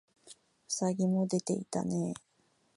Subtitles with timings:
[0.67, 2.21] 兎もでていたねえ